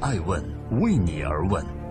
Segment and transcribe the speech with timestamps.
[0.00, 0.42] 爱问
[0.80, 1.85] 为你而问。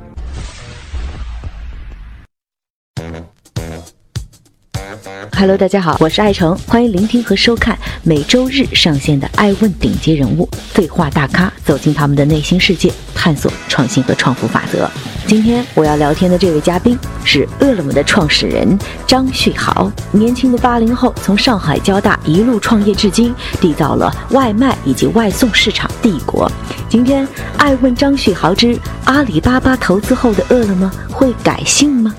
[5.32, 14.90] Hello，大家好，我是爱成，欢迎聆听和收看每周日上线的《爱问顶级人物对话大咖》，走进他们的内心世界，探索创新和创富法则。
[15.28, 18.78] 今天我要聊天的这位嘉宾是饿了么的创始人
[19.08, 26.52] 张旭豪，年轻的八零后，从上海交大一路创业至今，缔造了外卖以及外送市场帝国。
[26.90, 32.14] 今天，爱问张旭豪之阿里巴巴投资后的饿了么会改姓吗？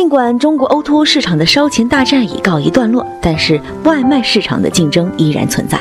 [0.00, 5.78] 尽管中国 O2O O 市场的烧钱大战已告一段落，但是外卖市场的竞争依然存在。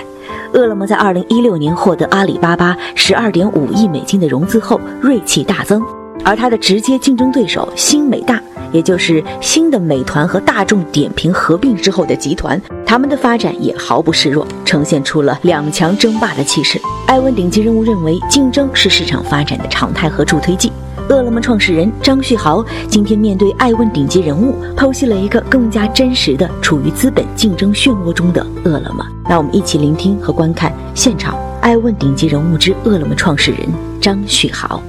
[0.52, 5.82] 饿了么在2016年获得阿里巴巴12.5亿美金的融资后，锐气大增，
[6.26, 8.44] 而它的直接竞争对手新美大，
[8.74, 16.77] 也就是新的美团和大众点评合并之后的集团，他们的发展也毫不示弱，呈现出了两强争霸的气势。
[17.08, 20.74] 艾问顶级人物认为，竞争是市场发展的常态和助推剂。
[21.10, 29.05] 饿了么创始人张旭豪今天面对爱问顶级人物，剖析了一个更加真实的处于资本竞争漩涡中的饿了么。
[29.27, 33.60] 让我们一起聆听和观看现场爱问顶级人物之饿了么创始人
[33.99, 34.82] 张旭豪。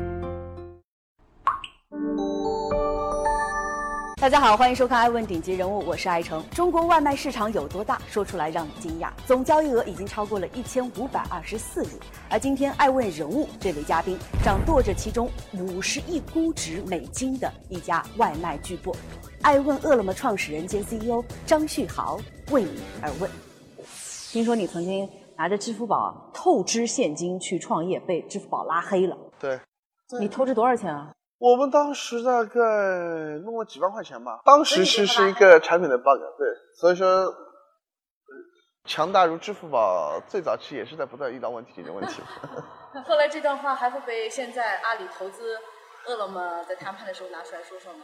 [4.20, 6.46] 大家好，欢迎收看《爱问顶级人物》，我是爱成。
[6.50, 7.98] 中国外卖市场有多大？
[8.06, 11.88] 说出来让你惊讶，总交易额已经超过了一千五百二十四亿。
[12.28, 18.94] 而今天爱问人物这位嘉宾，掌舵着其中五十亿估值美金的一家外卖巨擘——
[19.40, 23.30] 爱问饿了么创始人兼 CEO 张旭豪，为你而问。
[24.30, 29.16] 听说你曾经拿着支付宝透支现金去创业，被支付宝拉黑了。
[29.38, 29.58] 对，
[30.20, 31.10] 你透支多少钱啊？
[31.40, 32.60] 我们当时大概
[33.44, 34.40] 弄了几万块钱吧。
[34.44, 36.46] 当时是是一个产品的 bug，对，
[36.78, 37.34] 所以说
[38.84, 42.20] 强大如支付宝，最早期也是在不断遇到问题解决问题。
[43.06, 45.56] 后来这段话还会被现在阿里投资
[46.06, 48.00] 饿了么在谈判的时候拿出来说说吗？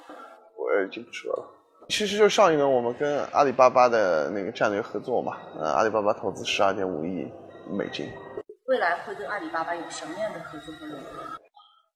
[0.56, 1.44] 我已经不说了。
[1.90, 7.30] 其实就上一轮我们跟阿里巴巴的那个战略合作嘛，呃，阿里巴巴投资十二点五亿
[7.70, 8.10] 美金。
[8.64, 11.35] 未来会跟阿里巴巴有什么样的合作和融合？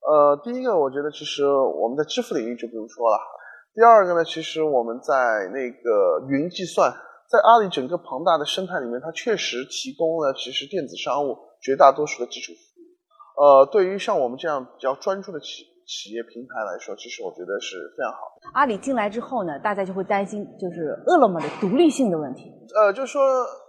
[0.00, 3.18] 呃，第一个我觉得其实我们在支付领域就不用说了。
[3.74, 6.90] 第二个呢，其实我们在那个云计算，
[7.28, 13.44] 在阿里整个庞大的生态里面，它确实提供了其实电子商务绝大多数的基础服务。
[13.44, 18.38] 呃，对于像我们这样比较专注的企企业平台来说，其实我觉得是非常好。
[18.54, 22.44] 阿里进来之后呢，大家就会担心就是饿了么的独立性的问题。
[22.76, 23.20] 呃，就是说，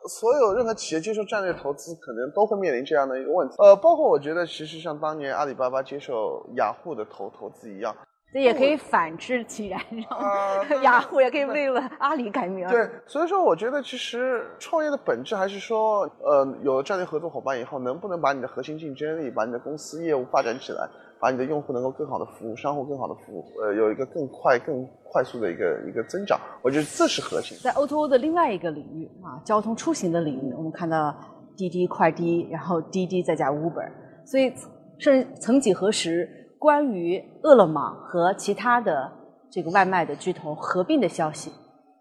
[0.07, 3.55] 所有任何企业接受战略投资，可能都会面临这样的一个问题。
[3.57, 7.95] 呃，包括我觉得，其实像当年阿里巴巴接受雅虎的投投资一样，
[8.31, 9.81] 这也可以反之其然，
[10.83, 12.67] 雅虎也可以为了阿里改名。
[12.67, 20.87] 对，所以说我觉得，其实创业的本质还是说，呃，有了战略合作伙伴以后，能不能把你的核心竞争力，把你的公司业务发展起来。
[21.21, 27.55] 把你的用户能够更好的服务，商户更好的服务，呃，有一个更快、更快速的一个一个增长，我觉得这是核心。
[27.61, 31.15] 在 O2O 的另外一个领域啊，交通出行的领域，我们看到
[31.55, 33.87] 滴滴快滴，然后滴滴再加 Uber，
[34.25, 34.51] 所以
[34.97, 36.27] 甚曾几何时，
[36.57, 39.11] 关于饿了么和其他的
[39.51, 41.51] 这个外卖的巨头合并的消息，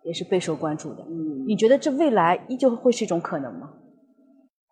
[0.02, 1.02] 也是备受关注的。
[1.06, 3.70] 嗯，你觉得这未来依旧会是一种可能吗？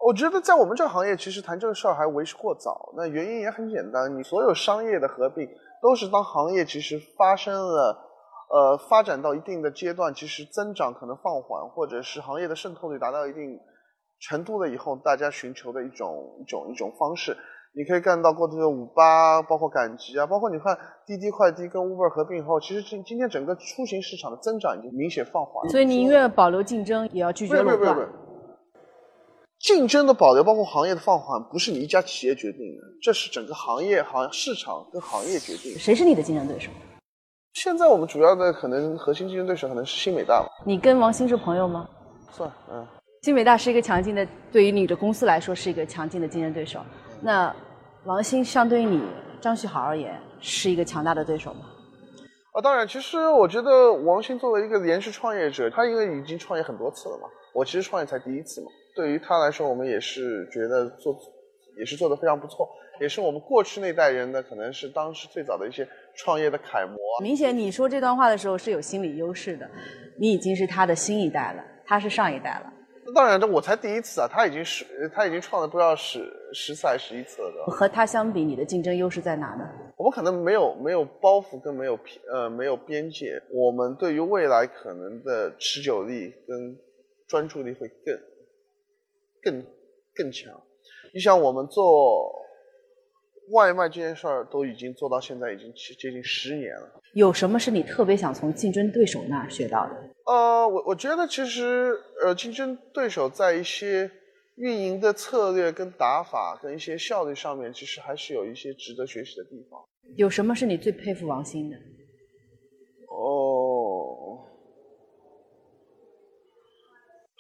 [0.05, 2.93] 我觉得在我们这个行业，其实谈这个事儿还为时过早。
[2.97, 5.47] 那原因也很简单，你所有商业的合并，
[5.83, 7.99] 都是当行业其实发生了，
[8.49, 13.59] 呃，发展到一定的阶段，其实增长可能放缓，或者是行业的渗透率达到一定
[14.21, 17.37] 程度了以后，大家寻求的一种一种一种方式。
[17.75, 20.77] 你可以看到过去的五八，包括赶集啊，包括你看
[21.07, 25.69] 滴滴快滴跟 Uber 合并以后，其实今今天整个出行市场的增长已经明显放缓。
[25.69, 28.09] 所以宁愿保留竞争，也要拒绝垄断。
[29.61, 35.77] 竞争的保留，包括行业的放缓，不是你一家企业决定的，这是整个行业、行市场跟行业决定。
[35.79, 36.71] 谁是你的竞争对手？
[37.55, 40.49] 现在我们主要的可能核心竞争对手可能是新美大吧。
[40.65, 41.89] 你跟王兴是朋友吗？
[42.31, 42.87] 算，嗯。
[43.23, 46.79] 新美大是一个强劲的，对于你的公司来说是一个强劲的竞争对手。
[47.21, 47.53] 那
[48.05, 49.03] 王兴相对于你
[49.41, 51.63] 张旭豪而言，是一个强大的对手吗？
[52.53, 57.29] 啊，当然，其实我觉得王兴作为一个连续创业者，他因为已经创业很多次了嘛，
[57.59, 58.69] 我其实创业才第一次嘛。
[58.95, 61.13] 对于他来说，我们也是觉得做，
[61.77, 62.69] 也是做的非常不错，
[63.01, 66.97] 也是我们过去那代人呢，可能是当时最早的一些创业的楷模。
[67.21, 69.69] 明显你说这段话的时候是有心理优势的，
[70.21, 72.73] 你已经是他的新一代了，他是上一代了。
[73.05, 74.85] 那当然，这我才第一次啊，他已经是
[75.15, 77.67] 他已经创了不知道十十次还是十一次了。
[77.67, 79.65] 和他相比，你的竞争优势在哪呢？
[79.97, 86.77] 我们可能没有没有包袱，跟没有偏呃没有边界，我们对于未来可能的持久力跟
[87.29, 88.19] 专注力会更。
[89.41, 89.65] 更
[90.17, 90.53] 更强，
[91.15, 92.35] 你想我们做
[93.53, 97.01] 外卖这件事儿都已经做到现在，已经接近十年了。
[97.15, 99.95] 有什么是你特别想从竞争对手那儿学到的？
[100.27, 104.11] 呃，我我觉得其实呃，竞争对手在一些
[104.57, 109.81] 运营的策略、跟打法、跟一些效率上面，其实还是有一些值得学习的地方。
[110.17, 111.77] 有什么是你最佩服王兴的？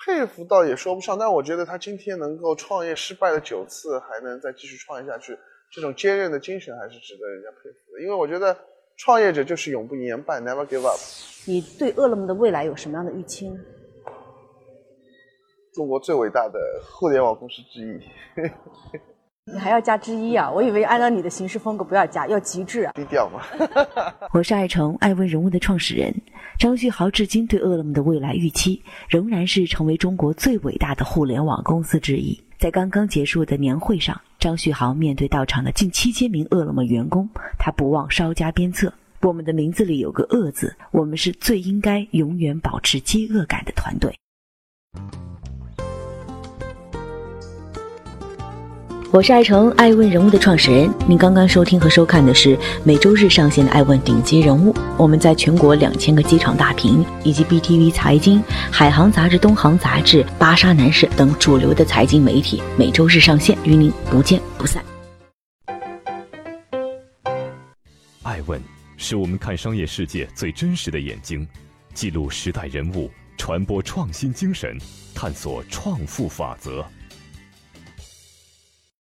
[0.08, 5.38] 佩服倒也说不上，但我觉得他今天能够创业失败了九次，还能再继续创业下去，
[5.70, 8.00] 这种坚韧的精神还是值得人家佩服的。
[8.02, 8.56] 因为我觉得
[8.96, 10.98] 创业者就是永不言败，never give up。
[11.46, 13.60] 你对饿了么的未来有什么样的预期呢？
[15.74, 16.58] 中国最伟大的
[16.90, 18.00] 互联网公司之一。
[19.50, 20.50] 你还要加之一啊？
[20.50, 22.92] 我以为按照你的行事风格不要加，要极致啊！
[22.94, 23.40] 低调嘛。
[24.32, 26.14] 我是爱成爱问人物的创始人
[26.58, 32.38] 张旭豪，至今对饿了么的未来预期仍然是成为中国最伟大的互联网公司之一。
[32.58, 37.28] 在刚刚结束的年会上，张旭豪面对到场的近七千名饿了么员工，
[37.58, 38.92] 他不忘稍加鞭策：
[39.22, 44.12] 我们的名字里有个“饿”字，我们是最应该永远保持饥饿感的团队。
[49.10, 50.92] 我是爱成爱问人物的创始人。
[51.06, 54.70] 您刚刚收听和收看的是每周日上线的《爱问顶级人物》。
[54.98, 64.84] 我们在全国两千个机场大屏以及 BTV 财经、海航杂志、东航杂志、巴沙男士等主流的财经媒体每周日上线，与您不见不散。
[68.22, 68.60] 爱问
[68.98, 71.48] 是我们看商业世界最真实的眼睛，
[71.94, 74.76] 记录时代人物，传播创新精神，
[75.14, 76.84] 探索创富法则。